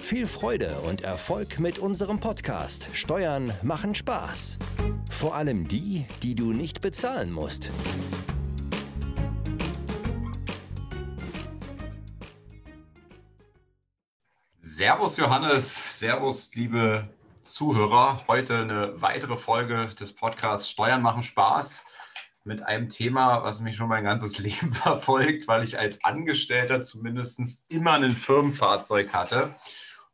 [0.00, 4.58] Viel Freude und Erfolg mit unserem Podcast Steuern machen Spaß.
[5.10, 7.70] Vor allem die, die du nicht bezahlen musst.
[14.60, 17.08] Servus Johannes, Servus liebe
[17.42, 18.24] Zuhörer.
[18.28, 21.84] Heute eine weitere Folge des Podcasts Steuern machen Spaß
[22.44, 27.40] mit einem Thema, was mich schon mein ganzes Leben verfolgt, weil ich als Angestellter zumindest
[27.68, 29.54] immer ein Firmenfahrzeug hatte.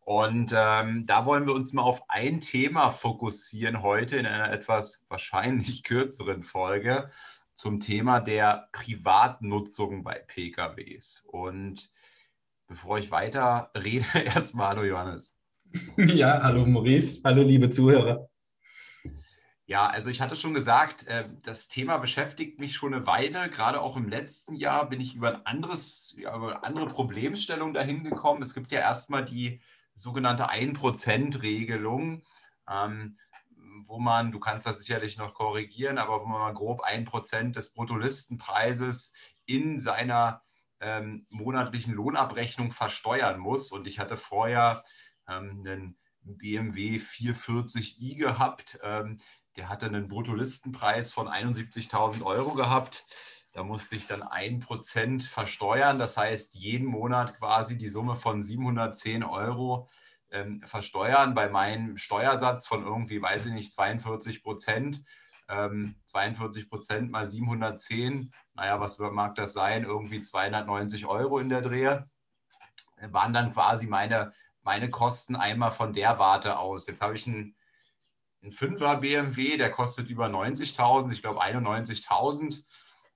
[0.04, 5.06] Und ähm, da wollen wir uns mal auf ein Thema fokussieren heute in einer etwas
[5.08, 7.10] wahrscheinlich kürzeren Folge
[7.54, 11.24] zum Thema der Privatnutzung bei PKWs.
[11.26, 11.90] Und
[12.66, 15.38] bevor ich weiter rede, erstmal hallo Johannes.
[15.96, 18.28] Ja, hallo Maurice, hallo liebe Zuhörer.
[19.66, 23.48] Ja, also ich hatte schon gesagt, äh, das Thema beschäftigt mich schon eine Weile.
[23.48, 28.04] Gerade auch im letzten Jahr bin ich über ein anderes, über eine andere Problemstellung dahin
[28.04, 28.42] gekommen.
[28.42, 29.62] Es gibt ja erstmal die
[29.94, 32.24] sogenannte 1%-Regelung,
[32.68, 33.18] ähm,
[33.86, 37.72] wo man, du kannst das sicherlich noch korrigieren, aber wo man mal grob 1% des
[37.72, 39.12] Bruttolistenpreises
[39.46, 40.42] in seiner
[40.80, 43.72] ähm, monatlichen Lohnabrechnung versteuern muss.
[43.72, 44.84] Und ich hatte vorher
[45.28, 48.78] ähm, einen BMW 440i gehabt.
[48.82, 49.18] Ähm,
[49.56, 53.06] der hatte einen Bruttolistenpreis von 71.000 Euro gehabt.
[53.54, 56.00] Da musste ich dann ein Prozent versteuern.
[56.00, 59.88] Das heißt, jeden Monat quasi die Summe von 710 Euro
[60.32, 61.34] ähm, versteuern.
[61.34, 65.04] Bei meinem Steuersatz von irgendwie, weiß ich nicht, 42 Prozent.
[65.48, 69.84] Ähm, 42 Prozent mal 710, naja, was mag das sein?
[69.84, 72.10] Irgendwie 290 Euro in der Drehe.
[73.00, 74.32] Waren dann quasi meine,
[74.62, 76.88] meine Kosten einmal von der Warte aus.
[76.88, 77.54] Jetzt habe ich einen,
[78.42, 82.64] einen 5er BMW, der kostet über 90.000, ich glaube 91.000.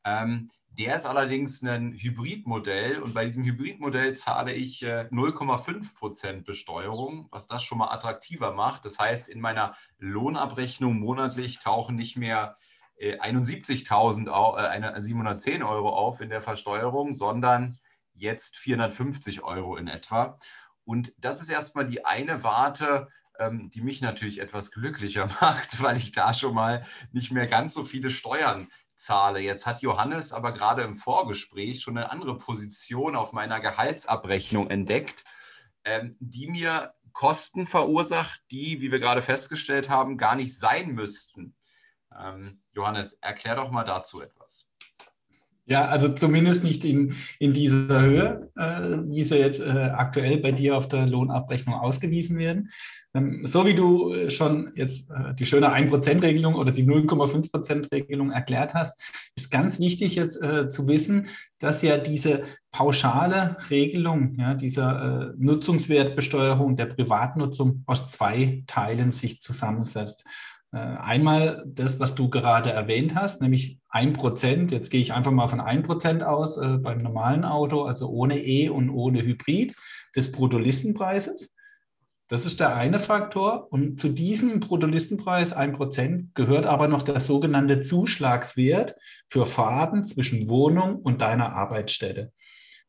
[0.09, 7.27] Ähm, der ist allerdings ein Hybridmodell und bei diesem Hybridmodell zahle ich äh, 0,5% Besteuerung,
[7.33, 8.85] was das schon mal attraktiver macht.
[8.85, 12.55] Das heißt, in meiner Lohnabrechnung monatlich tauchen nicht mehr
[12.97, 17.79] äh, 71.000, äh, 710 Euro auf in der Versteuerung, sondern
[18.15, 20.39] jetzt 450 Euro in etwa.
[20.85, 23.09] Und das ist erstmal die eine Warte,
[23.39, 27.75] ähm, die mich natürlich etwas glücklicher macht, weil ich da schon mal nicht mehr ganz
[27.75, 29.41] so viele Steuern zahle.
[29.41, 35.25] Jetzt hat Johannes aber gerade im Vorgespräch schon eine andere Position auf meiner Gehaltsabrechnung entdeckt,
[35.85, 41.57] ähm, die mir Kosten verursacht, die, wie wir gerade festgestellt haben, gar nicht sein müssten.
[42.17, 44.68] Ähm, Johannes, erklär doch mal dazu etwas.
[45.69, 50.51] Ja, also zumindest nicht in, in dieser Höhe, äh, wie sie jetzt äh, aktuell bei
[50.51, 52.71] dir auf der Lohnabrechnung ausgewiesen werden.
[53.15, 58.73] Ähm, so wie du äh, schon jetzt äh, die schöne 1%-Regelung oder die 0,5%-Regelung erklärt
[58.73, 58.99] hast,
[59.37, 65.35] ist ganz wichtig jetzt äh, zu wissen, dass ja diese pauschale Regelung, ja, dieser äh,
[65.37, 70.25] Nutzungswertbesteuerung der Privatnutzung aus zwei Teilen sich zusammensetzt.
[70.73, 74.71] Äh, einmal das, was du gerade erwähnt hast, nämlich ein Prozent.
[74.71, 78.39] Jetzt gehe ich einfach mal von ein Prozent aus äh, beim normalen Auto, also ohne
[78.39, 79.75] E und ohne Hybrid
[80.15, 81.55] des Bruttolistenpreises.
[82.29, 83.73] Das ist der eine Faktor.
[83.73, 88.97] Und zu diesem Bruttolistenpreis ein Prozent gehört aber noch der sogenannte Zuschlagswert
[89.31, 92.33] für Fahrten zwischen Wohnung und deiner Arbeitsstätte.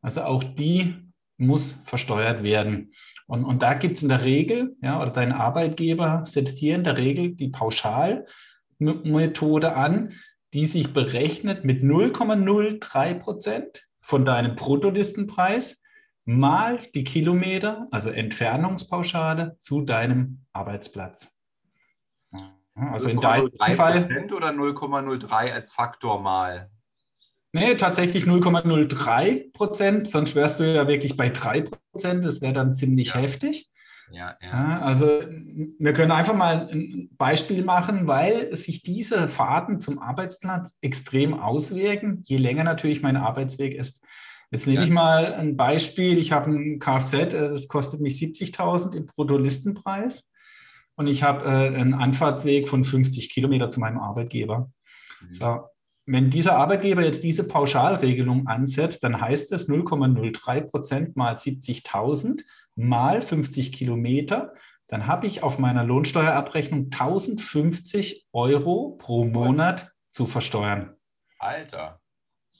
[0.01, 0.95] Also auch die
[1.37, 2.91] muss versteuert werden.
[3.29, 6.83] Und, und da gibt es in der Regel, ja, oder dein Arbeitgeber setzt hier in
[6.83, 10.13] der Regel die Pauschalmethode an,
[10.53, 15.79] die sich berechnet mit 0,03 Prozent von deinem Bruttolistenpreis
[16.25, 21.37] mal die Kilometer, also Entfernungspauschale zu deinem Arbeitsplatz.
[22.73, 24.09] Also in deinem Fall.
[24.33, 26.71] Oder 0,03 als Faktor mal?
[27.51, 32.23] Nee, tatsächlich 0,03 Prozent, sonst wärst du ja wirklich bei 3 Prozent.
[32.23, 33.15] Das wäre dann ziemlich ja.
[33.15, 33.71] heftig.
[34.11, 34.49] Ja, ja.
[34.49, 40.77] ja, also wir können einfach mal ein Beispiel machen, weil sich diese Fahrten zum Arbeitsplatz
[40.81, 44.03] extrem auswirken, je länger natürlich mein Arbeitsweg ist.
[44.51, 44.85] Jetzt nehme ja.
[44.85, 46.17] ich mal ein Beispiel.
[46.17, 50.31] Ich habe ein Kfz, äh, das kostet mich 70.000 im Bruttolistenpreis
[50.95, 54.71] und ich habe äh, einen Anfahrtsweg von 50 Kilometer zu meinem Arbeitgeber.
[55.21, 55.33] Mhm.
[55.33, 55.65] So,
[56.11, 62.41] wenn dieser Arbeitgeber jetzt diese Pauschalregelung ansetzt, dann heißt es 0,03 Prozent mal 70.000
[62.75, 64.53] mal 50 Kilometer
[64.89, 70.95] dann habe ich auf meiner Lohnsteuerabrechnung 1050 Euro pro Monat zu versteuern.
[71.37, 72.01] Alter.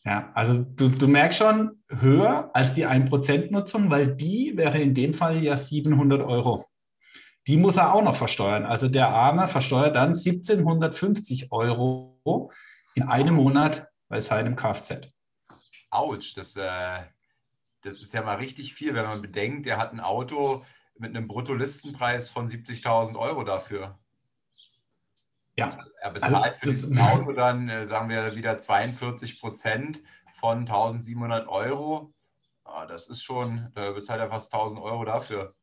[0.06, 5.14] Ja, also du, du merkst schon höher als die 1%-Nutzung, weil die wäre in dem
[5.14, 6.66] Fall ja 700 Euro.
[7.48, 8.66] Die muss er auch noch versteuern.
[8.66, 12.52] Also der Arme versteuert dann 1750 Euro
[13.00, 15.10] in einem Monat bei seinem Kfz.
[15.90, 17.04] Autsch, das, äh,
[17.82, 20.66] das ist ja mal richtig viel, wenn man bedenkt, er hat ein Auto
[20.98, 23.98] mit einem Bruttolistenpreis von 70.000 Euro dafür.
[25.56, 25.78] Ja.
[26.02, 30.02] Er bezahlt also, für das Auto dann, äh, sagen wir, wieder 42 Prozent
[30.36, 32.14] von 1700 Euro.
[32.66, 35.56] Ah, das ist schon, da bezahlt er fast 1000 Euro dafür.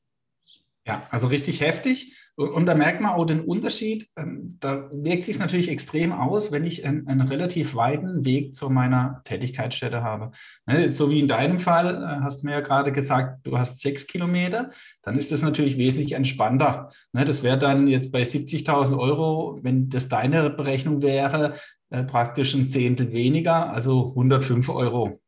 [0.87, 2.17] Ja, also richtig heftig.
[2.37, 4.09] Und da merkt man auch den Unterschied.
[4.15, 8.69] Ähm, da wirkt sich natürlich extrem aus, wenn ich einen, einen, relativ weiten Weg zu
[8.69, 10.33] meiner Tätigkeitsstätte habe.
[10.67, 13.81] Ne, so wie in deinem Fall, äh, hast du mir ja gerade gesagt, du hast
[13.81, 14.71] sechs Kilometer,
[15.03, 16.91] dann ist das natürlich wesentlich entspannter.
[17.13, 21.55] Ne, das wäre dann jetzt bei 70.000 Euro, wenn das deine Berechnung wäre,
[21.89, 25.21] äh, praktisch ein Zehntel weniger, also 105 Euro.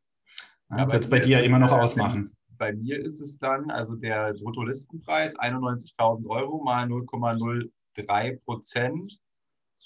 [0.69, 4.33] Ja, Wird es bei dir immer noch ausmachen bei mir ist es dann, also der
[4.33, 9.19] Bruttolistenpreis 91.000 Euro mal 0,03 Prozent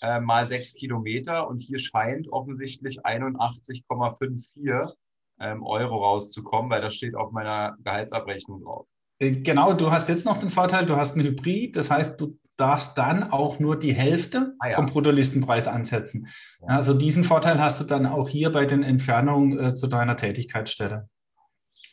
[0.02, 4.92] äh, mal 6 Kilometer und hier scheint offensichtlich 81,54
[5.40, 8.88] ähm, Euro rauszukommen, weil das steht auf meiner Gehaltsabrechnung drauf.
[9.20, 12.38] Äh, genau, du hast jetzt noch den Vorteil, du hast ein Hybrid, das heißt, du
[12.58, 14.76] darfst dann auch nur die Hälfte ah, ja.
[14.76, 16.28] vom Bruttolistenpreis ansetzen.
[16.62, 16.76] Ja.
[16.76, 21.10] Also diesen Vorteil hast du dann auch hier bei den Entfernungen äh, zu deiner Tätigkeitsstelle.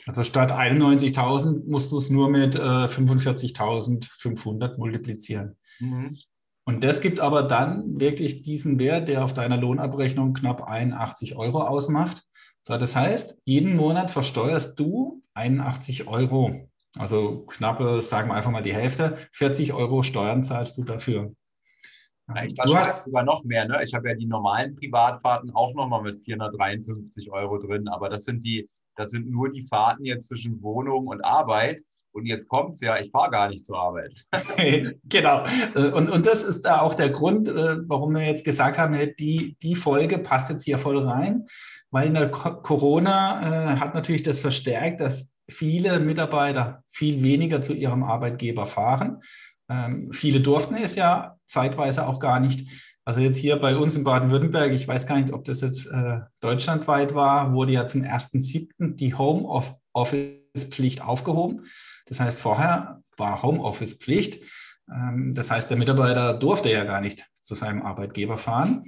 [0.06, 5.56] Also statt 91.000 musst du es nur mit äh, 45.500 multiplizieren.
[5.78, 6.16] Mhm.
[6.64, 11.62] Und das gibt aber dann wirklich diesen Wert, der auf deiner Lohnabrechnung knapp 81 Euro
[11.62, 12.22] ausmacht.
[12.62, 16.68] So, das heißt, jeden Monat versteuerst du 81 Euro.
[16.98, 21.32] Also knappe, sagen wir einfach mal die Hälfte, 40 Euro Steuern zahlst du dafür.
[22.44, 23.66] Ich du hast sogar noch mehr.
[23.66, 23.82] Ne?
[23.82, 28.44] Ich habe ja die normalen Privatfahrten auch nochmal mit 453 Euro drin, aber das sind
[28.44, 28.68] die
[29.00, 31.80] das sind nur die Fahrten jetzt zwischen Wohnung und Arbeit.
[32.12, 34.26] Und jetzt kommt es ja, ich fahre gar nicht zur Arbeit.
[35.04, 35.44] genau.
[35.74, 38.98] Äh, und, und das ist da auch der Grund, äh, warum wir jetzt gesagt haben,
[39.18, 41.46] die, die Folge passt jetzt hier voll rein,
[41.90, 47.72] weil in der Corona äh, hat natürlich das verstärkt, dass viele Mitarbeiter viel weniger zu
[47.72, 49.22] ihrem Arbeitgeber fahren.
[49.70, 52.68] Ähm, viele durften es ja zeitweise auch gar nicht.
[53.10, 56.20] Also jetzt hier bei uns in Baden-Württemberg, ich weiß gar nicht, ob das jetzt äh,
[56.38, 58.94] deutschlandweit war, wurde ja zum 1.7.
[58.94, 61.66] die Homeoffice-Pflicht aufgehoben.
[62.06, 64.44] Das heißt, vorher war Homeoffice-Pflicht.
[64.88, 68.84] Ähm, das heißt, der Mitarbeiter durfte ja gar nicht zu seinem Arbeitgeber fahren.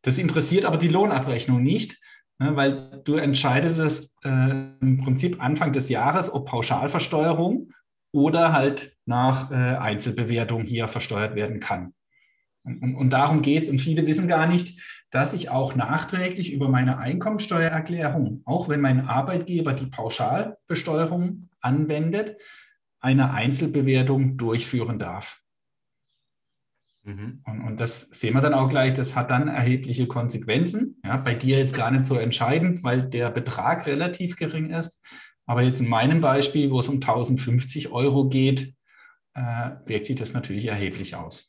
[0.00, 2.00] Das interessiert aber die Lohnabrechnung nicht,
[2.38, 7.72] ne, weil du entscheidest es äh, im Prinzip Anfang des Jahres, ob Pauschalversteuerung
[8.10, 11.92] oder halt nach äh, Einzelbewertung hier versteuert werden kann.
[12.66, 13.70] Und, und darum geht es.
[13.70, 14.80] Und viele wissen gar nicht,
[15.10, 22.36] dass ich auch nachträglich über meine Einkommensteuererklärung, auch wenn mein Arbeitgeber die Pauschalbesteuerung anwendet,
[23.00, 25.40] eine Einzelbewertung durchführen darf.
[27.04, 27.40] Mhm.
[27.46, 31.00] Und, und, das sehen wir dann auch gleich, das hat dann erhebliche Konsequenzen.
[31.04, 35.02] Ja, bei dir jetzt gar nicht so entscheidend, weil der Betrag relativ gering ist.
[35.46, 38.74] Aber jetzt in meinem Beispiel, wo es um 1050 Euro geht,
[39.34, 41.48] äh, wirkt sich das natürlich erheblich aus.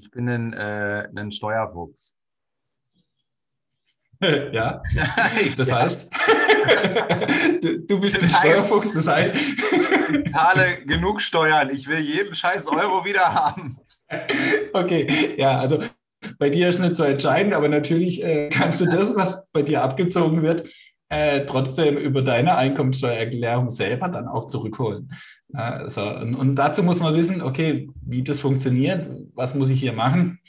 [0.00, 2.14] Ich bin ein, äh, ein Steuerwuchs.
[4.52, 4.82] Ja,
[5.56, 6.10] das heißt,
[7.62, 9.32] du, du, bist ein Steuerfuchs, das heißt.
[9.32, 13.78] Ich zahle genug Steuern, ich will jeden scheiß Euro wieder haben.
[14.72, 15.84] Okay, ja, also
[16.40, 19.82] bei dir ist nicht so entscheidend, aber natürlich äh, kannst du das, was bei dir
[19.82, 20.68] abgezogen wird,
[21.08, 25.12] äh, trotzdem über deine Einkommensteuererklärung selber dann auch zurückholen.
[25.52, 29.94] Also, und, und, dazu muss man wissen, okay, wie das funktioniert, was muss ich hier
[29.94, 30.40] machen.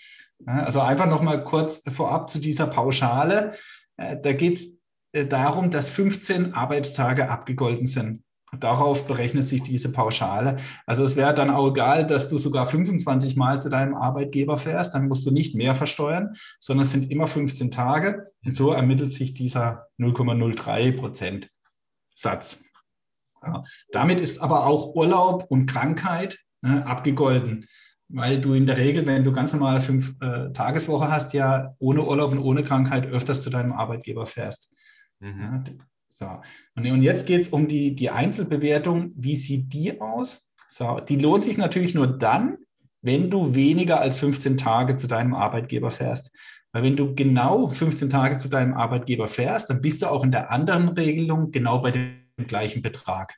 [0.45, 3.53] Also einfach nochmal kurz vorab zu dieser Pauschale.
[3.97, 4.79] Äh, da geht es
[5.11, 8.23] äh, darum, dass 15 Arbeitstage abgegolten sind.
[8.57, 10.57] Darauf berechnet sich diese Pauschale.
[10.87, 14.95] Also es wäre dann auch egal, dass du sogar 25 Mal zu deinem Arbeitgeber fährst,
[14.95, 18.28] dann musst du nicht mehr versteuern, sondern es sind immer 15 Tage.
[18.45, 21.49] Und so ermittelt sich dieser 0,03 Prozent
[22.15, 22.63] Satz.
[23.43, 23.63] Ja.
[23.91, 27.65] Damit ist aber auch Urlaub und Krankheit ne, abgegolten,
[28.09, 32.05] weil du in der Regel, wenn du ganz normale fünf äh, Tageswoche hast, ja ohne
[32.05, 34.71] Urlaub und ohne Krankheit öfters zu deinem Arbeitgeber fährst.
[35.19, 35.41] Mhm.
[35.41, 35.63] Ja,
[36.11, 36.41] so.
[36.75, 39.13] Und, und jetzt geht es um die, die Einzelbewertung.
[39.15, 40.51] Wie sieht die aus?
[40.67, 42.57] So, die lohnt sich natürlich nur dann,
[43.01, 46.31] wenn du weniger als 15 Tage zu deinem Arbeitgeber fährst.
[46.71, 50.31] Weil wenn du genau 15 Tage zu deinem Arbeitgeber fährst, dann bist du auch in
[50.31, 53.35] der anderen Regelung genau bei dem gleichen Betrag.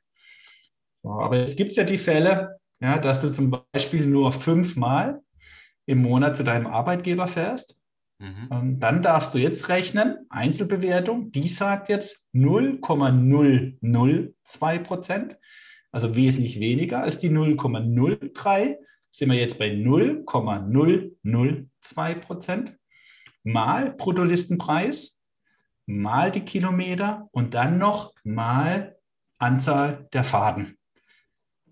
[1.01, 5.21] So, aber jetzt gibt es ja die Fälle, ja, dass du zum Beispiel nur fünfmal
[5.85, 7.77] im Monat zu deinem Arbeitgeber fährst.
[8.19, 8.49] Mhm.
[8.51, 15.37] Ähm, dann darfst du jetzt rechnen, Einzelbewertung, die sagt jetzt 0,002 Prozent,
[15.91, 18.75] also wesentlich weniger als die 0,03.
[19.09, 22.77] Sind wir jetzt bei 0,002 Prozent
[23.43, 25.19] mal Bruttolistenpreis,
[25.85, 28.95] mal die Kilometer und dann noch mal
[29.39, 30.77] Anzahl der Faden.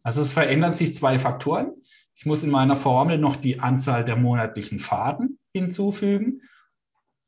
[0.04, 1.74] Also es verändern sich zwei Faktoren.
[2.16, 6.42] Ich muss in meiner Formel noch die Anzahl der monatlichen Faden hinzufügen.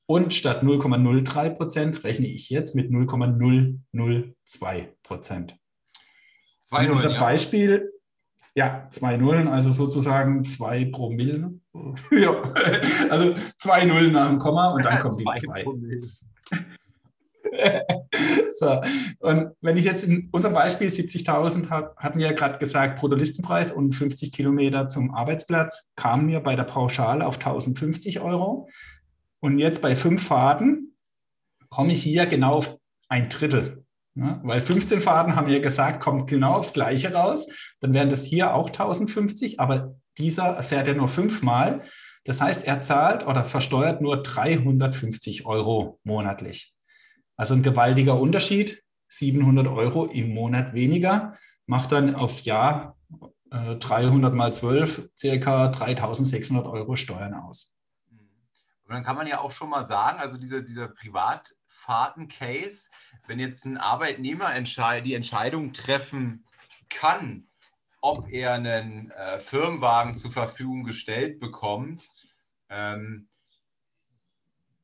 [0.05, 5.55] Und statt 0,03 Prozent rechne ich jetzt mit 0,002 Prozent.
[6.77, 7.19] In unserem.
[7.19, 7.91] Beispiel,
[8.53, 11.53] ja, zwei Nullen, also sozusagen zwei Promille.
[12.12, 12.41] ja,
[13.10, 15.65] also zwei Nullen nach dem Komma und dann kommt die zwei.
[18.60, 18.81] so,
[19.20, 23.72] und wenn ich jetzt in unserem Beispiel 70.000 habe, hatten wir ja gerade gesagt, Bruttolistenpreis
[23.72, 28.70] und 50 Kilometer zum Arbeitsplatz, kamen mir bei der Pauschale auf 1050 Euro.
[29.39, 30.96] Und jetzt bei fünf Fahrten
[31.70, 32.77] komme ich hier genau auf
[33.10, 33.80] ein Drittel.
[34.15, 37.48] Ja, weil 15 Fahrten haben wir gesagt, kommt genau aufs Gleiche raus.
[37.80, 41.84] Dann wären das hier auch 1050, aber dieser fährt ja nur fünfmal.
[42.25, 46.75] Das heißt, er zahlt oder versteuert nur 350 Euro monatlich.
[47.38, 52.98] Also ein gewaltiger Unterschied, 700 Euro im Monat weniger, macht dann aufs Jahr
[53.50, 57.75] äh, 300 mal 12 circa 3600 Euro Steuern aus.
[58.10, 60.89] Und dann kann man ja auch schon mal sagen, also diese, dieser
[61.81, 62.89] Privatfahrten-Case,
[63.27, 64.53] wenn jetzt ein Arbeitnehmer
[65.01, 66.45] die Entscheidung treffen
[66.89, 67.47] kann,
[68.01, 72.09] ob er einen äh, Firmenwagen zur Verfügung gestellt bekommt,
[72.69, 73.27] ähm,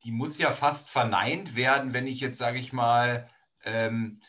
[0.03, 3.29] die muss ja fast verneint werden, wenn ich jetzt, sage ich mal,
[3.63, 4.21] ähm,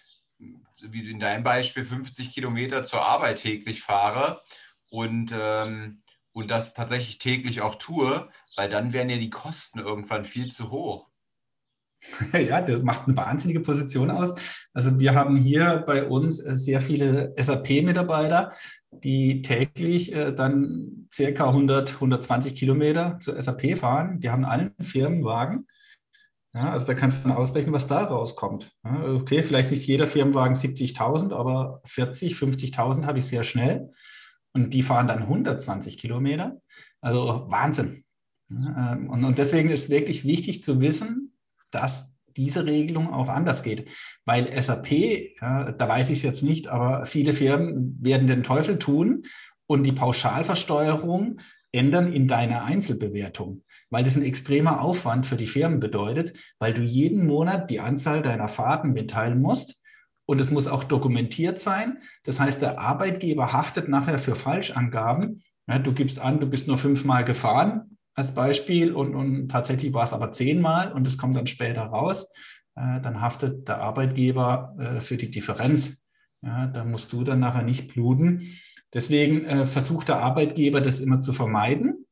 [0.81, 4.43] wie in deinem Beispiel 50 Kilometer zur Arbeit täglich fahre
[4.91, 10.25] und, ähm, und das tatsächlich täglich auch tue, weil dann wären ja die Kosten irgendwann
[10.25, 11.08] viel zu hoch.
[12.33, 14.35] Ja, das macht eine wahnsinnige Position aus.
[14.73, 18.53] Also wir haben hier bei uns äh, sehr viele SAP-Mitarbeiter,
[18.91, 24.21] die täglich äh, dann circa 100, 120 Kilometer zur SAP fahren.
[24.21, 25.67] Die haben allen Firmenwagen.
[26.55, 28.73] Ja, also da kannst du dann ausrechnen, was da rauskommt.
[28.83, 33.93] Okay, vielleicht nicht jeder Firmenwagen 70.000, aber 40, 50.000 habe ich sehr schnell.
[34.55, 36.57] Und die fahren dann 120 Kilometer.
[37.03, 38.05] Also Wahnsinn.
[38.51, 41.28] Ähm, und, und deswegen ist wirklich wichtig zu wissen,
[41.71, 43.89] dass diese Regelung auch anders geht.
[44.25, 44.91] Weil SAP,
[45.41, 49.25] ja, da weiß ich es jetzt nicht, aber viele Firmen werden den Teufel tun
[49.67, 51.41] und die Pauschalversteuerung
[51.73, 56.81] ändern in deiner Einzelbewertung, weil das ein extremer Aufwand für die Firmen bedeutet, weil du
[56.81, 59.83] jeden Monat die Anzahl deiner Fahrten mitteilen musst
[60.25, 61.99] und es muss auch dokumentiert sein.
[62.25, 65.43] Das heißt, der Arbeitgeber haftet nachher für Falschangaben.
[65.67, 70.03] Ja, du gibst an, du bist nur fünfmal gefahren, als Beispiel und, und tatsächlich war
[70.03, 72.31] es aber zehnmal und es kommt dann später raus,
[72.75, 76.03] äh, dann haftet der Arbeitgeber äh, für die Differenz.
[76.43, 78.59] Ja, da musst du dann nachher nicht bluten.
[78.93, 82.07] Deswegen äh, versucht der Arbeitgeber das immer zu vermeiden.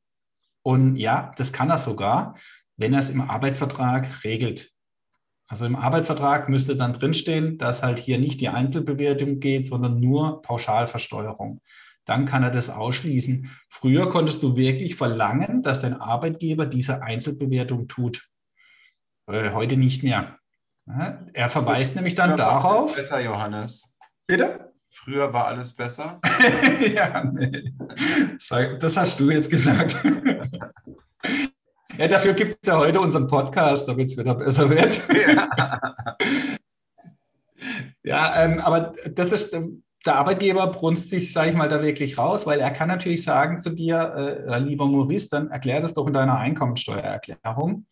[0.63, 2.37] Und ja, das kann er sogar,
[2.77, 4.71] wenn er es im Arbeitsvertrag regelt.
[5.49, 10.43] Also im Arbeitsvertrag müsste dann drinstehen, dass halt hier nicht die Einzelbewertung geht, sondern nur
[10.43, 11.61] Pauschalversteuerung
[12.07, 13.51] dann kann er das ausschließen.
[13.69, 18.29] Früher konntest du wirklich verlangen, dass dein Arbeitgeber diese Einzelbewertung tut.
[19.27, 20.39] Äh, heute nicht mehr.
[21.33, 22.95] Er verweist Früher nämlich dann darauf.
[22.95, 23.83] Besser, Johannes.
[24.27, 24.73] Bitte?
[24.89, 26.21] Früher war alles besser.
[26.95, 27.73] ja, nee.
[28.81, 29.97] Das hast du jetzt gesagt.
[31.99, 35.03] ja, dafür gibt es ja heute unseren Podcast, damit es wieder besser wird.
[35.13, 35.51] ja,
[38.05, 42.19] ja ähm, aber das ist, ähm, der Arbeitgeber brunst sich, sage ich mal, da wirklich
[42.19, 46.07] raus, weil er kann natürlich sagen zu dir, äh, lieber Maurice, dann erklär das doch
[46.07, 47.87] in deiner Einkommensteuererklärung.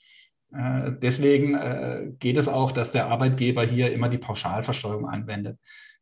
[0.53, 5.59] Äh, deswegen äh, geht es auch, dass der Arbeitgeber hier immer die Pauschalversteuerung anwendet.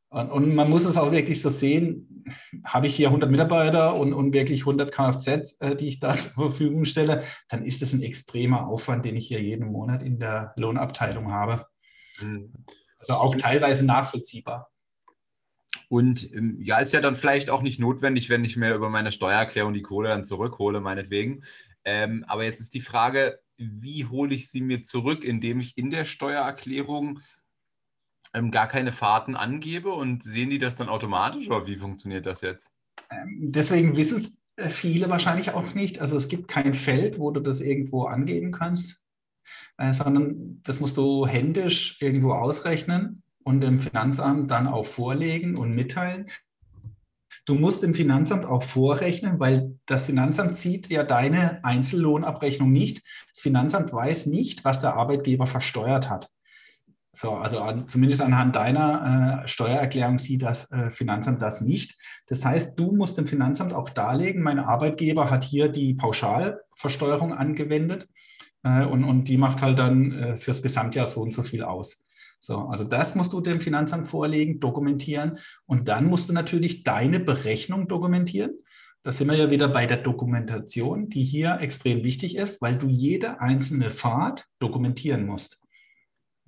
[0.08, 2.26] Und, und, man muss es auch wirklich so sehen,
[2.64, 6.50] habe ich hier 100 Mitarbeiter und, und wirklich 100 Kfz, äh, die ich da zur
[6.50, 10.52] Verfügung stelle, dann ist das ein extremer Aufwand, den ich hier jeden Monat in der
[10.56, 11.66] Lohnabteilung habe.
[12.20, 12.52] Mhm.
[12.98, 14.71] Also auch teilweise nachvollziehbar.
[15.92, 19.12] Und ähm, ja, ist ja dann vielleicht auch nicht notwendig, wenn ich mir über meine
[19.12, 21.42] Steuererklärung die Kohle dann zurückhole, meinetwegen.
[21.84, 25.90] Ähm, aber jetzt ist die Frage, wie hole ich sie mir zurück, indem ich in
[25.90, 27.20] der Steuererklärung
[28.32, 32.40] ähm, gar keine Fahrten angebe und sehen die das dann automatisch oder wie funktioniert das
[32.40, 32.70] jetzt?
[33.10, 36.00] Ähm, deswegen wissen es äh, viele wahrscheinlich auch nicht.
[36.00, 39.02] Also es gibt kein Feld, wo du das irgendwo angeben kannst,
[39.76, 45.74] äh, sondern das musst du händisch irgendwo ausrechnen und dem Finanzamt dann auch vorlegen und
[45.74, 46.26] mitteilen.
[47.44, 53.02] du musst dem Finanzamt auch vorrechnen, weil das Finanzamt sieht ja deine Einzellohnabrechnung nicht.
[53.32, 56.30] Das Finanzamt weiß nicht, was der Arbeitgeber versteuert hat.
[57.14, 61.98] So, also an, zumindest anhand deiner äh, Steuererklärung sieht das äh, Finanzamt das nicht.
[62.26, 68.08] Das heißt, du musst dem Finanzamt auch darlegen, mein Arbeitgeber hat hier die Pauschalversteuerung angewendet
[68.62, 72.06] äh, und, und die macht halt dann äh, fürs Gesamtjahr so und so viel aus.
[72.44, 77.20] So, also das musst du dem Finanzamt vorlegen, dokumentieren und dann musst du natürlich deine
[77.20, 78.50] Berechnung dokumentieren.
[79.04, 82.88] Da sind wir ja wieder bei der Dokumentation, die hier extrem wichtig ist, weil du
[82.88, 85.62] jede einzelne Fahrt dokumentieren musst.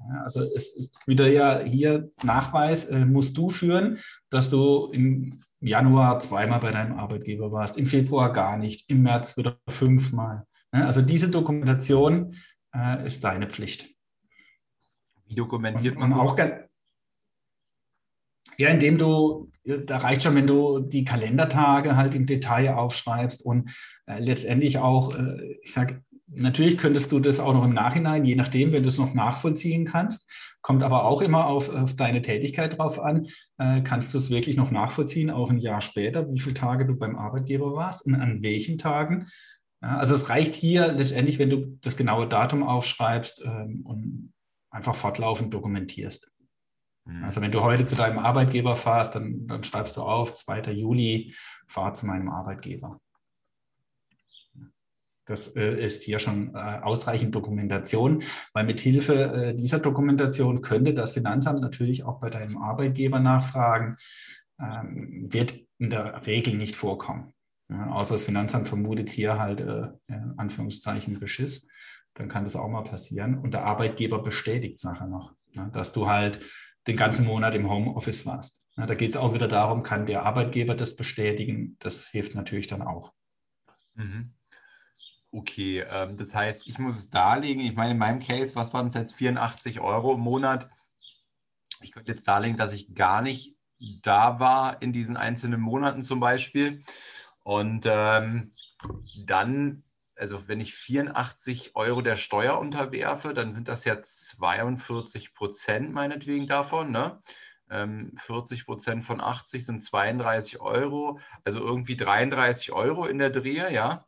[0.00, 3.98] Ja, also es ist wieder ja hier Nachweis äh, musst du führen,
[4.30, 9.36] dass du im Januar zweimal bei deinem Arbeitgeber warst, im Februar gar nicht, im März
[9.36, 10.44] wieder fünfmal.
[10.72, 12.34] Ja, also diese Dokumentation
[12.74, 13.93] äh, ist deine Pflicht.
[15.34, 16.38] Wie dokumentiert man und, und auch
[18.56, 23.70] ja, indem du, da reicht schon, wenn du die Kalendertage halt im Detail aufschreibst und
[24.06, 28.34] äh, letztendlich auch, äh, ich sage, Natürlich könntest du das auch noch im Nachhinein, je
[28.34, 30.28] nachdem, wenn du es noch nachvollziehen kannst,
[30.62, 33.26] kommt aber auch immer auf, auf deine Tätigkeit drauf an,
[33.58, 36.96] äh, kannst du es wirklich noch nachvollziehen, auch ein Jahr später, wie viele Tage du
[36.96, 39.28] beim Arbeitgeber warst und an welchen Tagen.
[39.82, 44.32] Ja, also es reicht hier letztendlich, wenn du das genaue Datum aufschreibst ähm, und
[44.74, 46.32] einfach fortlaufend dokumentierst.
[47.04, 47.24] Mhm.
[47.24, 50.72] Also wenn du heute zu deinem Arbeitgeber fahrst, dann, dann schreibst du auf, 2.
[50.72, 51.34] Juli,
[51.66, 53.00] fahr zu meinem Arbeitgeber.
[55.26, 60.92] Das äh, ist hier schon äh, ausreichend Dokumentation, weil mit Hilfe äh, dieser Dokumentation könnte
[60.92, 63.96] das Finanzamt natürlich auch bei deinem Arbeitgeber nachfragen,
[64.60, 67.32] ähm, wird in der Regel nicht vorkommen.
[67.70, 71.66] Ja, außer das Finanzamt vermutet hier halt, in Anführungszeichen, Beschiss.
[72.14, 73.38] Dann kann das auch mal passieren.
[73.38, 76.40] Und der Arbeitgeber bestätigt Sache noch, ne, dass du halt
[76.86, 78.62] den ganzen Monat im Homeoffice warst.
[78.76, 81.76] Ja, da geht es auch wieder darum, kann der Arbeitgeber das bestätigen?
[81.80, 83.12] Das hilft natürlich dann auch.
[83.94, 84.34] Mhm.
[85.30, 87.62] Okay, ähm, das heißt, ich muss es darlegen.
[87.62, 89.14] Ich meine, in meinem Case, was waren es jetzt?
[89.14, 90.68] 84 Euro im Monat.
[91.80, 93.56] Ich könnte jetzt darlegen, dass ich gar nicht
[94.02, 96.82] da war in diesen einzelnen Monaten zum Beispiel.
[97.42, 98.52] Und ähm,
[99.26, 99.82] dann,
[100.16, 106.46] also wenn ich 84 Euro der Steuer unterwerfe, dann sind das ja 42 Prozent meinetwegen
[106.46, 106.90] davon.
[106.90, 107.20] Ne?
[107.68, 113.72] 40 ähm, Prozent von 80 sind 32 Euro, also irgendwie 33 Euro in der Drehe,
[113.72, 114.04] ja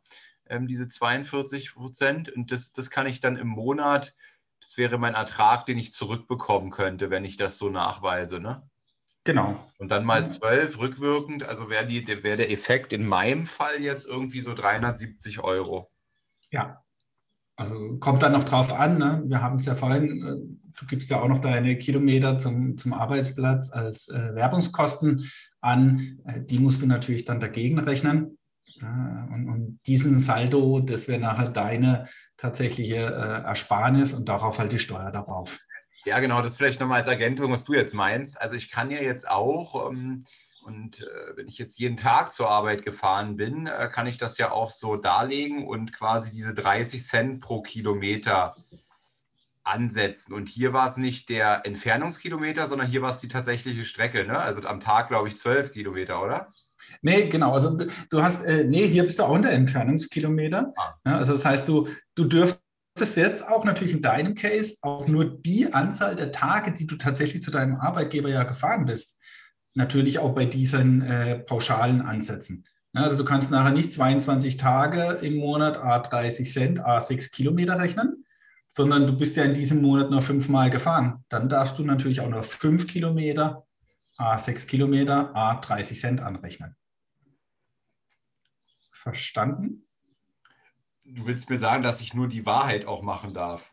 [0.49, 2.29] ähm, diese 42 Prozent.
[2.29, 4.15] Und das, das kann ich dann im Monat,
[4.59, 8.39] das wäre mein Ertrag, den ich zurückbekommen könnte, wenn ich das so nachweise.
[8.39, 8.67] Ne?
[9.23, 9.59] Genau.
[9.77, 11.87] Und dann mal 12 rückwirkend, also wäre
[12.23, 15.91] wär der Effekt in meinem Fall jetzt irgendwie so 370 Euro.
[16.51, 16.83] Ja,
[17.57, 19.23] also kommt dann noch drauf an, ne?
[19.25, 22.93] wir haben es ja vorhin, äh, du gibst ja auch noch deine Kilometer zum, zum
[22.93, 25.27] Arbeitsplatz als äh, Werbungskosten
[25.59, 26.19] an.
[26.25, 28.37] Äh, die musst du natürlich dann dagegen rechnen.
[28.79, 34.77] Und, und, diesen Saldo, das wäre nachher deine tatsächliche äh, Ersparnis und darauf halt die
[34.77, 35.57] Steuer darauf.
[36.05, 38.39] Ja, genau, das vielleicht nochmal als Ergänzung, was du jetzt meinst.
[38.39, 40.25] Also ich kann ja jetzt auch, ähm,
[40.67, 44.37] und äh, wenn ich jetzt jeden Tag zur Arbeit gefahren bin, äh, kann ich das
[44.37, 48.53] ja auch so darlegen und quasi diese 30 Cent pro Kilometer
[49.63, 50.33] ansetzen.
[50.33, 54.25] Und hier war es nicht der Entfernungskilometer, sondern hier war es die tatsächliche Strecke.
[54.25, 54.37] Ne?
[54.37, 56.47] Also am Tag, glaube ich, 12 Kilometer, oder?
[57.01, 57.53] Nee, genau.
[57.53, 57.77] Also
[58.09, 60.73] du hast, äh, nee, hier bist du auch in der Entfernungskilometer.
[60.75, 60.95] Ah.
[61.05, 65.23] Ja, also das heißt, du, du dürftest jetzt auch natürlich in deinem Case auch nur
[65.23, 69.16] die Anzahl der Tage, die du tatsächlich zu deinem Arbeitgeber ja gefahren bist,
[69.77, 72.65] natürlich auch bei diesen äh, pauschalen ansetzen.
[72.93, 77.31] Ja, also du kannst nachher nicht 22 Tage im Monat A 30 Cent, A 6
[77.31, 78.25] Kilometer rechnen,
[78.67, 81.23] sondern du bist ja in diesem Monat nur fünfmal gefahren.
[81.29, 83.67] Dann darfst du natürlich auch nur fünf Kilometer
[84.17, 86.75] A 6 Kilometer, A 30 Cent anrechnen.
[88.91, 89.87] Verstanden?
[91.05, 93.71] Du willst mir sagen, dass ich nur die Wahrheit auch machen darf.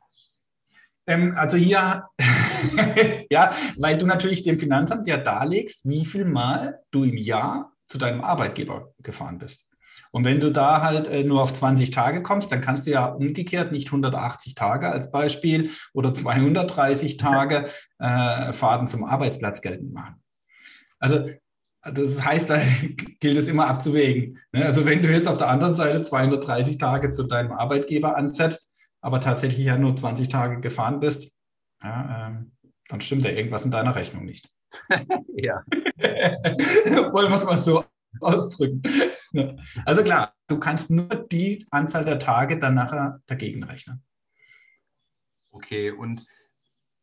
[1.07, 2.05] Ähm, also hier,
[3.31, 7.99] ja, weil du natürlich dem Finanzamt ja darlegst, wie viel Mal du im Jahr zu
[7.99, 9.69] deinem Arbeitgeber gefahren bist.
[10.11, 13.07] Und wenn du da halt äh, nur auf 20 Tage kommst, dann kannst du ja
[13.07, 20.23] umgekehrt nicht 180 Tage als Beispiel oder 230 Tage äh, Fahrten zum Arbeitsplatz geltend machen.
[21.01, 21.29] Also
[21.83, 22.61] das heißt, da
[23.21, 24.39] gilt es immer abzuwägen.
[24.53, 24.65] Ne?
[24.65, 28.64] Also wenn du jetzt auf der anderen Seite 230 Tage zu deinem Arbeitgeber ansetzt,
[29.05, 31.37] aber tatsächlich ja nur 20 Tage gefahren bist,
[31.83, 32.53] ja, ähm,
[32.89, 34.49] dann stimmt ja irgendwas in deiner Rechnung nicht.
[35.37, 35.63] ja.
[37.13, 37.85] Wollen wir es mal so
[38.23, 38.81] ausdrücken.
[39.85, 44.03] Also klar, du kannst nur die Anzahl der Tage dann nachher dagegen rechnen.
[45.51, 46.25] Okay, und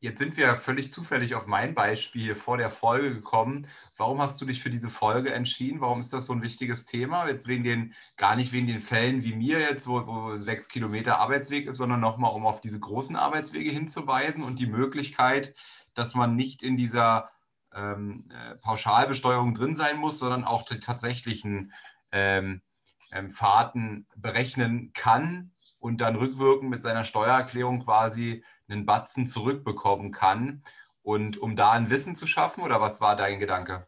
[0.03, 3.67] Jetzt sind wir völlig zufällig auf mein Beispiel vor der Folge gekommen.
[3.97, 5.79] Warum hast du dich für diese Folge entschieden?
[5.79, 7.27] Warum ist das so ein wichtiges Thema?
[7.27, 11.19] Jetzt wegen den, gar nicht wegen den Fällen wie mir jetzt, wo, wo sechs Kilometer
[11.19, 15.53] Arbeitsweg ist, sondern nochmal, um auf diese großen Arbeitswege hinzuweisen und die Möglichkeit,
[15.93, 17.29] dass man nicht in dieser
[17.71, 21.73] ähm, äh, Pauschalbesteuerung drin sein muss, sondern auch die tatsächlichen
[22.11, 22.63] ähm,
[23.11, 30.63] ähm, Fahrten berechnen kann und dann rückwirkend mit seiner Steuererklärung quasi einen Batzen zurückbekommen kann.
[31.03, 33.87] Und um da ein Wissen zu schaffen, oder was war dein Gedanke?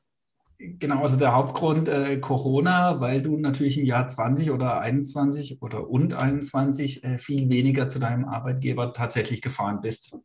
[0.57, 5.89] Genau, also der Hauptgrund äh, Corona, weil du natürlich im Jahr 20 oder 21 oder
[5.89, 10.17] und 21 äh, viel weniger zu deinem Arbeitgeber tatsächlich gefahren bist.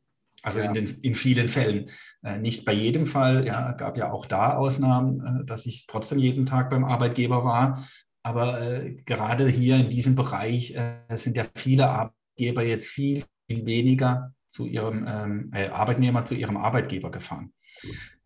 [0.42, 0.66] Also ja.
[0.66, 1.87] in, den, in vielen Fällen.
[2.23, 6.18] Äh, nicht bei jedem Fall, ja, gab ja auch da Ausnahmen, äh, dass ich trotzdem
[6.18, 7.85] jeden Tag beim Arbeitgeber war.
[8.23, 13.66] Aber äh, gerade hier in diesem Bereich äh, sind ja viele Arbeitgeber jetzt viel, viel
[13.66, 17.52] weniger zu ihrem ähm, äh, Arbeitnehmer zu ihrem Arbeitgeber gefahren.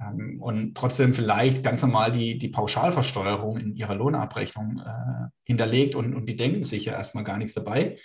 [0.00, 6.14] Ähm, und trotzdem vielleicht ganz normal die, die Pauschalversteuerung in ihrer Lohnabrechnung äh, hinterlegt und,
[6.14, 7.98] und die denken sich ja erstmal gar nichts dabei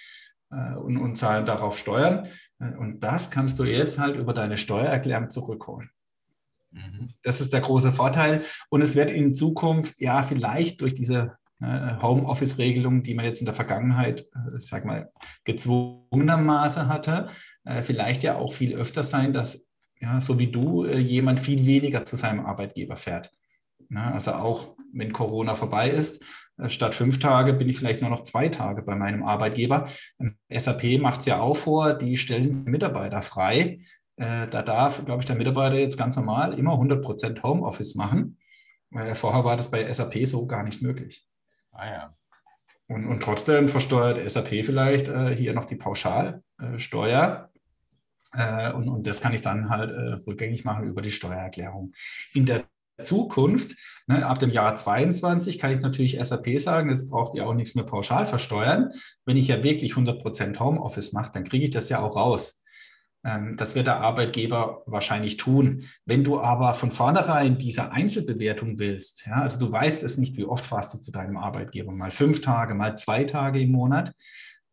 [0.51, 2.27] äh, und, und zahlen darauf Steuern.
[2.60, 5.89] Äh, und das kannst du jetzt halt über deine Steuererklärung zurückholen.
[6.71, 7.13] Mhm.
[7.23, 8.43] Das ist der große Vorteil.
[8.69, 13.46] Und es wird in Zukunft ja vielleicht durch diese äh, Homeoffice-Regelung, die man jetzt in
[13.46, 15.12] der Vergangenheit, äh, sag mal,
[15.43, 17.30] gezwungenermaßen hatte,
[17.65, 19.67] äh, vielleicht ja auch viel öfter sein, dass,
[20.00, 23.32] ja, so wie du, jemand viel weniger zu seinem Arbeitgeber fährt.
[23.91, 26.24] also auch wenn Corona vorbei ist,
[26.67, 29.88] statt fünf Tage bin ich vielleicht nur noch zwei Tage bei meinem Arbeitgeber.
[30.20, 33.80] Ähm, SAP macht es ja auch vor, die stellen Mitarbeiter frei.
[34.20, 38.39] Da darf, glaube ich, der Mitarbeiter jetzt ganz normal immer 100 Prozent Homeoffice machen.
[39.13, 41.27] Vorher war das bei SAP so gar nicht möglich.
[41.78, 42.13] Ah ja.
[42.88, 47.52] Und, und trotzdem versteuert SAP vielleicht äh, hier noch die Pauschalsteuer.
[48.34, 51.94] Äh, und, und das kann ich dann halt äh, rückgängig machen über die Steuererklärung.
[52.34, 52.66] In der
[53.02, 53.76] Zukunft,
[54.08, 57.76] ne, ab dem Jahr 22, kann ich natürlich SAP sagen, jetzt braucht ihr auch nichts
[57.76, 58.92] mehr pauschal versteuern.
[59.26, 62.63] Wenn ich ja wirklich 100% Homeoffice mache, dann kriege ich das ja auch raus.
[63.25, 65.84] Ähm, das wird der Arbeitgeber wahrscheinlich tun.
[66.06, 70.45] Wenn du aber von vornherein diese Einzelbewertung willst, ja, also du weißt es nicht, wie
[70.45, 74.13] oft fahrst du zu deinem Arbeitgeber, mal fünf Tage, mal zwei Tage im Monat,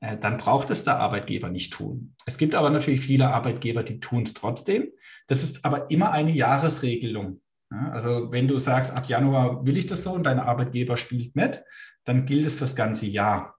[0.01, 2.15] äh, dann braucht es der Arbeitgeber nicht tun.
[2.27, 4.89] Es gibt aber natürlich viele Arbeitgeber, die tun es trotzdem.
[5.27, 7.41] Das ist aber immer eine Jahresregelung.
[7.71, 11.35] Ja, also wenn du sagst, ab Januar will ich das so und dein Arbeitgeber spielt
[11.35, 11.65] mit,
[12.05, 13.57] dann gilt es fürs ganze Jahr.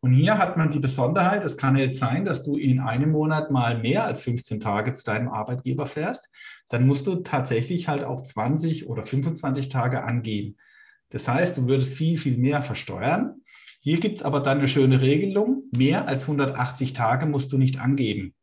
[0.00, 3.50] Und hier hat man die Besonderheit, es kann jetzt sein, dass du in einem Monat
[3.50, 6.30] mal mehr als 15 Tage zu deinem Arbeitgeber fährst,
[6.68, 10.56] dann musst du tatsächlich halt auch 20 oder 25 Tage angeben.
[11.10, 13.42] Das heißt, du würdest viel, viel mehr versteuern.
[13.80, 17.80] Hier gibt es aber dann eine schöne Regelung, mehr als 180 Tage musst du nicht
[17.80, 18.34] angeben.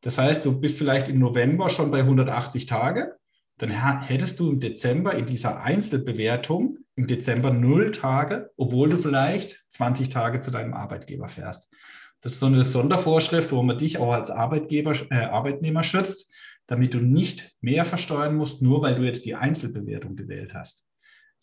[0.00, 3.16] Das heißt, du bist vielleicht im November schon bei 180 Tage,
[3.58, 9.64] dann hättest du im Dezember in dieser Einzelbewertung im Dezember null Tage, obwohl du vielleicht
[9.70, 11.72] 20 Tage zu deinem Arbeitgeber fährst.
[12.20, 16.34] Das ist so eine Sondervorschrift, wo man dich auch als Arbeitgeber, äh, Arbeitnehmer schützt,
[16.66, 20.88] damit du nicht mehr versteuern musst, nur weil du jetzt die Einzelbewertung gewählt hast.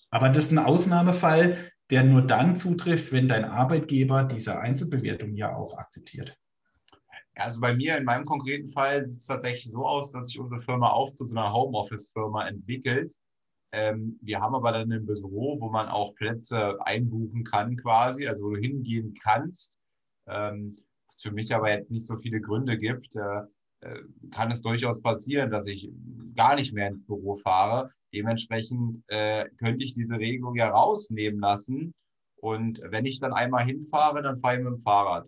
[0.10, 5.56] Aber das ist ein Ausnahmefall, der nur dann zutrifft, wenn dein Arbeitgeber diese Einzelbewertung ja
[5.56, 6.38] auch akzeptiert.
[7.36, 10.62] Also bei mir in meinem konkreten Fall sieht es tatsächlich so aus, dass sich unsere
[10.62, 13.14] Firma auch zu so einer Homeoffice-Firma entwickelt.
[13.76, 18.46] Ähm, wir haben aber dann ein Büro, wo man auch Plätze einbuchen kann quasi, also
[18.46, 19.78] wo du hingehen kannst.
[20.28, 23.42] Ähm, was für mich aber jetzt nicht so viele Gründe gibt, äh,
[23.82, 24.00] äh,
[24.32, 25.92] kann es durchaus passieren, dass ich
[26.36, 27.92] gar nicht mehr ins Büro fahre.
[28.14, 31.94] Dementsprechend äh, könnte ich diese Regelung ja rausnehmen lassen.
[32.38, 35.28] Und wenn ich dann einmal hinfahre, dann fahre ich mit dem Fahrrad.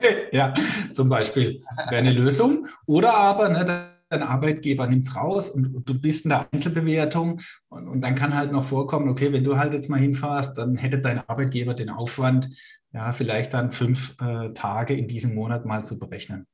[0.32, 0.52] Ja,
[0.92, 2.66] zum Beispiel wäre eine Lösung.
[2.84, 7.88] Oder aber, ne, dein Arbeitgeber nimmt es raus und, du bist in der Einzelbewertung und,
[7.88, 10.98] und, dann kann halt noch vorkommen, okay, wenn du halt jetzt mal hinfährst, dann hätte
[10.98, 12.48] dein Arbeitgeber den Aufwand,
[12.92, 16.46] ja, vielleicht dann fünf äh, Tage in diesem Monat mal zu berechnen.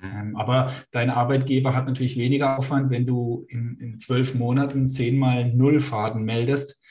[0.00, 0.10] Mhm.
[0.12, 5.52] Ähm, aber dein Arbeitgeber hat natürlich weniger Aufwand, wenn du in, in zwölf Monaten zehnmal
[5.52, 6.82] null Faden meldest.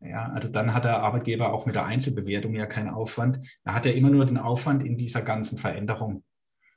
[0.00, 3.38] Ja, also dann hat der Arbeitgeber auch mit der Einzelbewertung ja keinen Aufwand.
[3.64, 6.22] Da hat er immer nur den Aufwand in dieser ganzen Veränderung.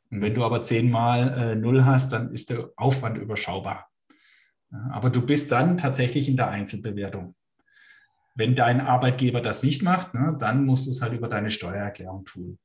[0.09, 3.89] Und wenn du aber zehnmal äh, null hast, dann ist der Aufwand überschaubar.
[4.91, 7.35] Aber du bist dann tatsächlich in der Einzelbewertung.
[8.35, 12.25] Wenn dein Arbeitgeber das nicht macht, ne, dann musst du es halt über deine Steuererklärung
[12.25, 12.59] tun.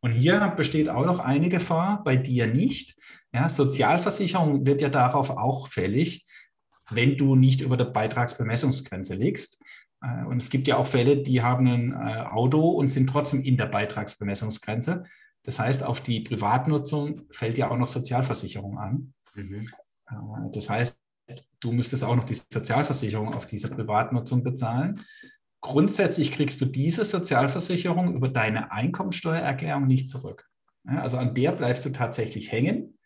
[0.00, 2.96] Und hier besteht auch noch eine Gefahr, bei dir nicht.
[3.32, 6.26] Ja, Sozialversicherung wird ja darauf auch fällig,
[6.90, 9.62] wenn du nicht über der Beitragsbemessungsgrenze liegst.
[10.02, 13.42] Äh, und es gibt ja auch Fälle, die haben ein äh, Auto und sind trotzdem
[13.42, 15.04] in der Beitragsbemessungsgrenze
[15.44, 19.14] Das heißt, auf die Privatnutzung fällt ja auch noch Sozialversicherung an.
[19.34, 19.68] Mhm.
[20.08, 20.98] Äh, das heißt,
[21.60, 24.94] du müsstest auch noch die Sozialversicherung auf diese Privatnutzung bezahlen.
[25.60, 30.48] Grundsätzlich kriegst du diese Sozialversicherung über deine Einkommensteuererklärung nicht zurück.
[30.84, 32.98] Also an der bleibst du tatsächlich hängen.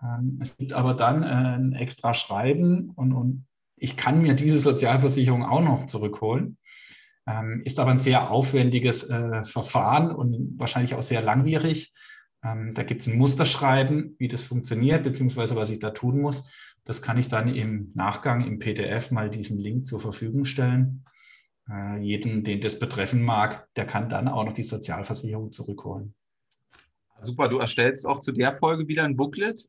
[0.00, 3.46] Ähm, es gibt aber dann äh, ein extra Schreiben und, und
[3.76, 6.58] ich kann mir diese Sozialversicherung auch noch zurückholen.
[7.26, 11.92] Ähm, ist aber ein sehr aufwendiges äh, Verfahren und wahrscheinlich auch sehr langwierig.
[12.44, 16.48] Ähm, da gibt es ein Musterschreiben, wie das funktioniert, beziehungsweise was ich da tun muss.
[16.84, 21.04] Das kann ich dann im Nachgang im PDF mal diesen Link zur Verfügung stellen.
[21.68, 26.14] Äh, jeden, den das betreffen mag, der kann dann auch noch die Sozialversicherung zurückholen.
[27.18, 29.68] Super, du erstellst auch zu der Folge wieder ein Booklet?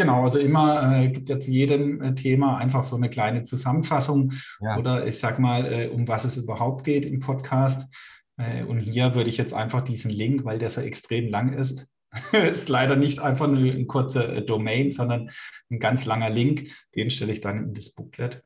[0.00, 4.32] Genau, also immer äh, gibt ja zu jedem äh, Thema einfach so eine kleine Zusammenfassung
[4.62, 4.78] ja.
[4.78, 7.94] oder ich sag mal, äh, um was es überhaupt geht im Podcast.
[8.38, 11.86] Äh, und hier würde ich jetzt einfach diesen Link, weil der so extrem lang ist,
[12.32, 15.28] ist leider nicht einfach nur ein kurzer äh, Domain, sondern
[15.70, 16.70] ein ganz langer Link.
[16.94, 18.42] Den stelle ich dann in das Booklet.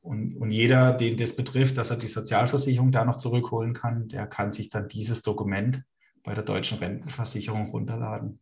[0.00, 4.26] Und, und jeder, den das betrifft, dass er die Sozialversicherung da noch zurückholen kann, der
[4.26, 5.82] kann sich dann dieses Dokument
[6.22, 8.40] bei der deutschen Rentenversicherung runterladen.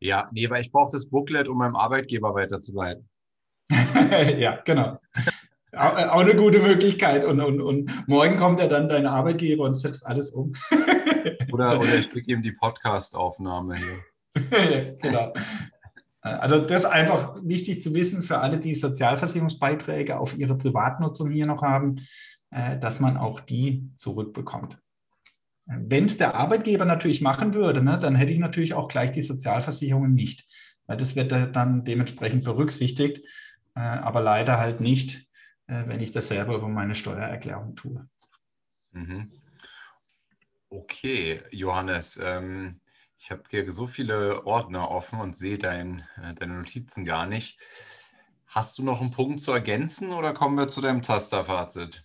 [0.00, 3.08] Ja, nee, weil ich brauche das Booklet, um meinem Arbeitgeber weiterzuleiten.
[4.38, 4.98] ja, genau.
[5.76, 7.24] Auch, äh, auch, eine gute Möglichkeit.
[7.24, 10.54] Und, und, und morgen kommt ja dann dein Arbeitgeber und setzt alles um.
[11.52, 14.96] oder, oder ich kriege ihm die Podcast-Aufnahme hier.
[15.02, 15.32] genau.
[16.22, 21.46] Also das ist einfach wichtig zu wissen für alle, die Sozialversicherungsbeiträge auf ihre Privatnutzung hier
[21.46, 22.06] noch haben,
[22.50, 24.78] äh, dass man auch die zurückbekommt.
[25.72, 29.22] Wenn es der Arbeitgeber natürlich machen würde, ne, dann hätte ich natürlich auch gleich die
[29.22, 30.44] Sozialversicherungen nicht,
[30.86, 33.18] weil das wird dann dementsprechend berücksichtigt,
[33.76, 35.28] äh, aber leider halt nicht,
[35.68, 38.08] äh, wenn ich das selber über meine Steuererklärung tue.
[38.92, 39.30] Mhm.
[40.70, 42.18] Okay, Johannes.
[42.22, 42.80] Ähm
[43.22, 47.60] ich habe hier so viele Ordner offen und sehe dein, äh, deine Notizen gar nicht.
[48.46, 52.02] Hast du noch einen Punkt zu ergänzen oder kommen wir zu deinem Tasterfazit?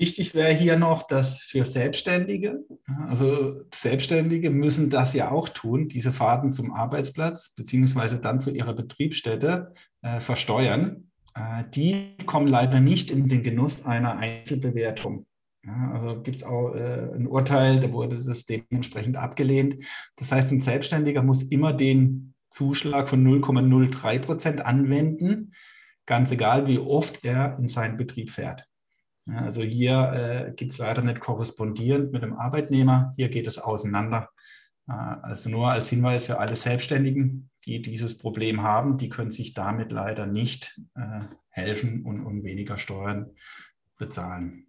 [0.00, 2.64] Wichtig wäre hier noch, dass für Selbstständige,
[3.06, 8.72] also Selbstständige müssen das ja auch tun, diese Fahrten zum Arbeitsplatz beziehungsweise dann zu ihrer
[8.72, 11.10] Betriebsstätte äh, versteuern.
[11.34, 15.26] Äh, die kommen leider nicht in den Genuss einer Einzelbewertung.
[15.66, 19.84] Ja, also gibt es auch äh, ein Urteil, da wurde es dementsprechend abgelehnt.
[20.16, 25.52] Das heißt, ein Selbstständiger muss immer den Zuschlag von 0,03 Prozent anwenden,
[26.06, 28.69] ganz egal, wie oft er in seinen Betrieb fährt.
[29.26, 33.14] Also hier äh, gibt es leider nicht korrespondierend mit dem Arbeitnehmer.
[33.16, 34.30] Hier geht es auseinander.
[34.88, 39.54] Äh, also nur als Hinweis für alle Selbstständigen, die dieses Problem haben, die können sich
[39.54, 43.30] damit leider nicht äh, helfen und, und weniger Steuern
[43.98, 44.66] bezahlen.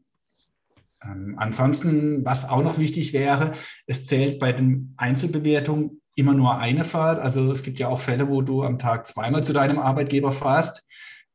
[1.03, 3.53] Ähm, ansonsten, was auch noch wichtig wäre,
[3.87, 7.19] es zählt bei den Einzelbewertungen immer nur eine Fahrt.
[7.19, 10.85] Also es gibt ja auch Fälle, wo du am Tag zweimal zu deinem Arbeitgeber fährst,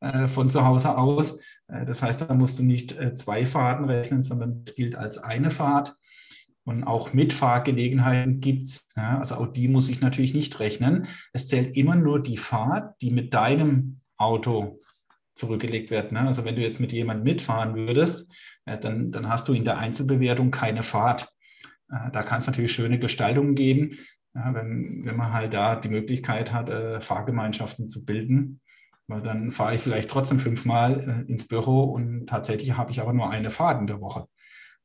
[0.01, 1.41] äh, von zu Hause aus.
[1.69, 5.19] Äh, das heißt, da musst du nicht äh, zwei Fahrten rechnen, sondern es gilt als
[5.19, 5.97] eine Fahrt.
[6.65, 8.89] Und auch Mitfahrgelegenheiten gibt es.
[8.97, 11.07] Ja, also auch die muss ich natürlich nicht rechnen.
[11.33, 14.81] Es zählt immer nur die Fahrt, die mit deinem Auto
[15.37, 16.11] zurückgelegt wird.
[16.11, 16.21] Ne?
[16.21, 18.33] Also wenn du jetzt mit jemandem mitfahren würdest,
[18.65, 21.29] äh, dann, dann hast du in der Einzelbewertung keine Fahrt.
[21.89, 23.99] Äh, da kann es natürlich schöne Gestaltungen geben,
[24.33, 28.61] wenn, wenn man halt da die Möglichkeit hat, äh, Fahrgemeinschaften zu bilden.
[29.09, 33.31] Weil dann fahre ich vielleicht trotzdem fünfmal ins Büro und tatsächlich habe ich aber nur
[33.31, 34.27] eine Fahrt in der Woche.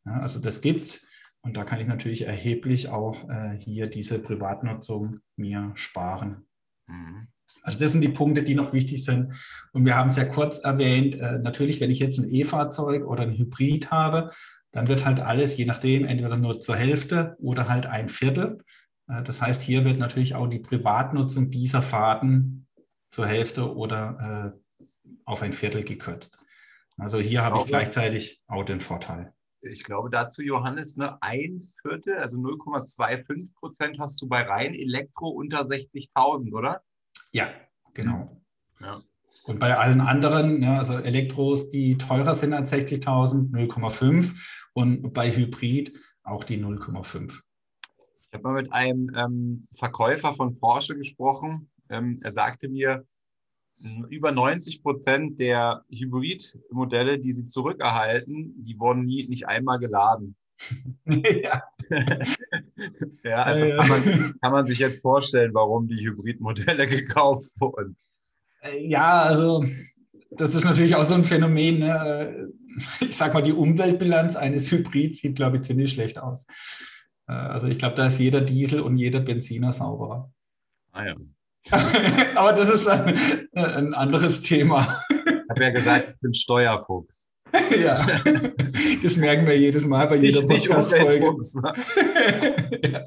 [0.04, 1.06] Also das gibt's.
[1.42, 6.46] Und da kann ich natürlich erheblich auch hier diese Privatnutzung mir sparen.
[6.86, 7.30] Mhm.
[7.64, 9.34] Also das sind die Punkte, die noch wichtig sind.
[9.72, 13.24] Und wir haben es ja kurz erwähnt, äh, natürlich, wenn ich jetzt ein E-Fahrzeug oder
[13.24, 14.32] ein Hybrid habe,
[14.72, 18.60] dann wird halt alles, je nachdem, entweder nur zur Hälfte oder halt ein Viertel.
[19.08, 22.68] Äh, das heißt, hier wird natürlich auch die Privatnutzung dieser Fahrten
[23.12, 24.80] zur Hälfte oder äh,
[25.26, 26.40] auf ein Viertel gekürzt.
[26.98, 29.34] Also hier habe ich gleichzeitig auch den Vorteil.
[29.62, 35.30] Ich glaube dazu, Johannes, ne, ein Viertel, also 0,25 Prozent hast du bei rein Elektro
[35.30, 36.82] unter 60.000, oder?
[37.32, 37.50] Ja,
[37.94, 38.42] genau.
[38.80, 39.02] Ja.
[39.46, 44.36] Und bei allen anderen, ja, also Elektros, die teurer sind als 60.000, 0,5
[44.74, 47.42] und bei Hybrid auch die 0,5.
[48.22, 51.71] Ich habe mal mit einem ähm, Verkäufer von Porsche gesprochen.
[51.92, 53.06] Ähm, er sagte mir,
[54.10, 60.36] über 90 Prozent der Hybridmodelle, die sie zurückerhalten, die wurden nie, nicht einmal geladen.
[61.06, 61.64] ja.
[63.24, 67.98] ja, also kann man, kann man sich jetzt vorstellen, warum die Hybridmodelle gekauft wurden.
[68.62, 69.66] Äh, ja, also
[70.32, 71.80] das ist natürlich auch so ein Phänomen.
[71.80, 72.50] Ne?
[73.02, 76.46] Ich sag mal, die Umweltbilanz eines Hybrids sieht, glaube ich, ziemlich schlecht aus.
[77.28, 80.32] Äh, also ich glaube, da ist jeder Diesel und jeder Benziner sauberer.
[80.92, 81.16] Ah ja.
[82.36, 83.18] Aber das ist ein,
[83.54, 85.04] ein anderes Thema.
[85.10, 87.30] Ich habe ja gesagt, ich bin Steuerfuchs.
[87.82, 88.06] ja,
[89.04, 91.34] das merken wir jedes Mal bei jeder Podcast-Folge.
[92.90, 93.04] ja.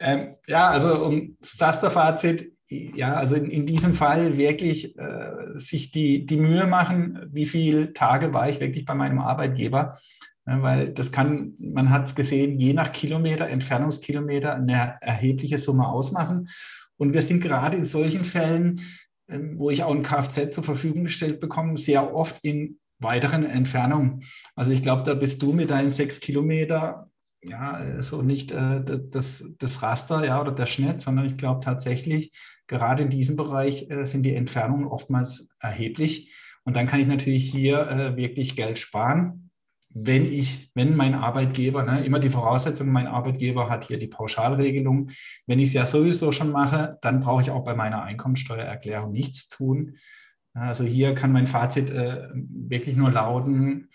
[0.00, 5.92] Ähm, ja, also um das Zaster-Fazit, ja, also in, in, diesem Fall wirklich äh, sich
[5.92, 9.98] die, die Mühe machen, wie viele Tage war ich wirklich bei meinem Arbeitgeber,
[10.46, 15.86] ja, weil das kann, man hat es gesehen, je nach Kilometer, Entfernungskilometer eine erhebliche Summe
[15.88, 16.48] ausmachen.
[16.96, 18.80] Und wir sind gerade in solchen Fällen,
[19.26, 24.24] äh, wo ich auch ein Kfz zur Verfügung gestellt bekomme, sehr oft in weiteren Entfernungen.
[24.54, 27.10] Also ich glaube, da bist du mit deinen sechs Kilometer
[27.42, 32.32] ja so nicht äh, das, das Raster ja, oder der Schnitt, sondern ich glaube tatsächlich,
[32.66, 36.34] gerade in diesem Bereich äh, sind die Entfernungen oftmals erheblich.
[36.64, 39.43] Und dann kann ich natürlich hier äh, wirklich Geld sparen,
[39.96, 45.10] wenn ich, wenn mein Arbeitgeber, ne, immer die Voraussetzung, mein Arbeitgeber hat hier die Pauschalregelung.
[45.46, 49.48] Wenn ich es ja sowieso schon mache, dann brauche ich auch bei meiner Einkommensteuererklärung nichts
[49.48, 49.94] tun.
[50.52, 53.88] Also hier kann mein Fazit äh, wirklich nur lauten,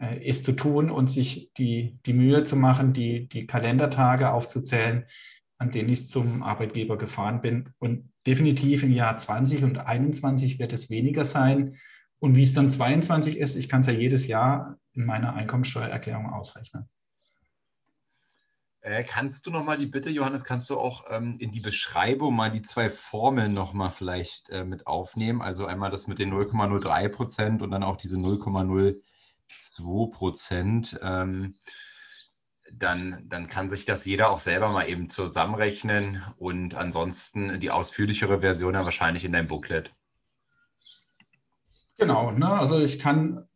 [0.00, 5.06] äh, ist zu tun und sich die, die Mühe zu machen, die, die Kalendertage aufzuzählen,
[5.56, 7.70] an denen ich zum Arbeitgeber gefahren bin.
[7.78, 11.74] Und definitiv im Jahr 20 und 21 wird es weniger sein.
[12.18, 16.28] Und wie es dann 22 ist, ich kann es ja jedes Jahr in meiner Einkommensteuererklärung
[16.30, 16.88] ausrechnen.
[18.80, 22.50] Äh, kannst du nochmal die Bitte, Johannes, kannst du auch ähm, in die Beschreibung mal
[22.50, 25.40] die zwei Formeln nochmal vielleicht äh, mit aufnehmen?
[25.40, 30.98] Also einmal das mit den 0,03 Prozent und dann auch diese 0,02 Prozent.
[31.02, 31.54] Ähm,
[32.70, 38.40] dann, dann kann sich das jeder auch selber mal eben zusammenrechnen und ansonsten die ausführlichere
[38.40, 39.90] Version ja wahrscheinlich in deinem Booklet.
[41.96, 42.48] Genau, ne?
[42.48, 43.47] also ich kann,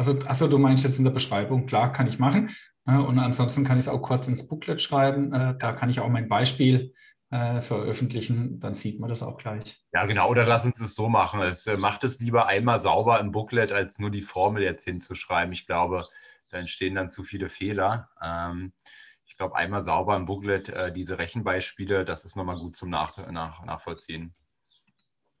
[0.00, 2.48] also, also du meinst jetzt in der Beschreibung, klar, kann ich machen.
[2.86, 5.30] Und ansonsten kann ich es auch kurz ins Booklet schreiben.
[5.34, 6.94] Äh, da kann ich auch mein Beispiel
[7.28, 9.78] äh, veröffentlichen, dann sieht man das auch gleich.
[9.92, 10.30] Ja, genau.
[10.30, 11.42] Oder lass uns es so machen.
[11.42, 15.52] Es äh, macht es lieber einmal sauber im Booklet, als nur die Formel jetzt hinzuschreiben.
[15.52, 16.06] Ich glaube,
[16.48, 18.08] da entstehen dann zu viele Fehler.
[18.22, 18.72] Ähm,
[19.26, 23.64] ich glaube, einmal sauber im Booklet diese Rechenbeispiele, das ist nochmal gut zum Nach nach
[23.64, 24.34] Nachvollziehen.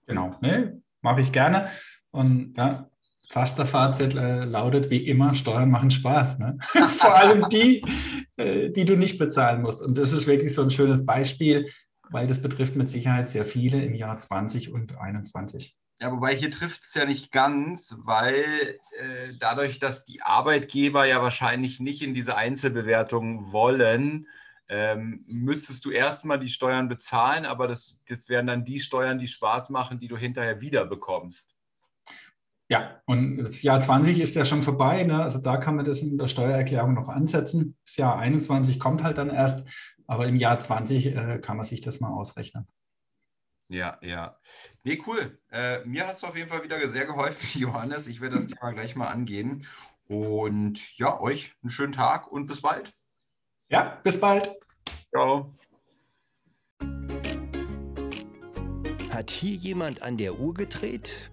[0.06, 1.70] Genau, ne, mache ich gerne.
[2.10, 2.89] Und ja,
[3.30, 6.40] Zasterfazit äh, lautet wie immer, Steuern machen Spaß.
[6.40, 6.58] Ne?
[6.98, 7.80] Vor allem die,
[8.36, 9.82] äh, die du nicht bezahlen musst.
[9.82, 11.70] Und das ist wirklich so ein schönes Beispiel,
[12.10, 15.76] weil das betrifft mit Sicherheit sehr viele im Jahr 20 und 21.
[16.00, 21.22] Ja, wobei hier trifft es ja nicht ganz, weil äh, dadurch, dass die Arbeitgeber ja
[21.22, 24.26] wahrscheinlich nicht in diese Einzelbewertung wollen,
[24.68, 29.28] ähm, müsstest du erstmal die Steuern bezahlen, aber das, das wären dann die Steuern, die
[29.28, 31.54] Spaß machen, die du hinterher wieder bekommst.
[32.70, 35.02] Ja, und das Jahr 20 ist ja schon vorbei.
[35.02, 35.20] Ne?
[35.20, 37.76] Also da kann man das in der Steuererklärung noch ansetzen.
[37.84, 39.68] Das Jahr 21 kommt halt dann erst,
[40.06, 42.68] aber im Jahr 20 äh, kann man sich das mal ausrechnen.
[43.68, 44.38] Ja, ja.
[44.84, 45.40] Nee, cool.
[45.50, 48.06] Äh, mir hast du auf jeden Fall wieder sehr geholfen, Johannes.
[48.06, 49.66] Ich werde das Thema gleich mal angehen.
[50.06, 52.94] Und ja, euch einen schönen Tag und bis bald.
[53.68, 54.48] Ja, bis bald.
[55.08, 55.52] Ciao.
[59.10, 61.32] Hat hier jemand an der Uhr gedreht?